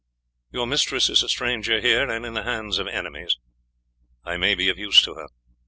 Your 0.51 0.65
mistress 0.65 1.09
is 1.09 1.21
a 1.21 1.29
stranger 1.29 1.79
here, 1.79 2.09
and 2.09 2.25
in 2.25 2.33
the 2.33 2.41
hands 2.41 2.79
of 2.79 2.87
enemies. 2.87 3.37
I 4.25 4.35
may 4.35 4.55
be 4.55 4.67
of 4.67 4.79
use 4.79 4.99
to 5.03 5.13
her. 5.13 5.27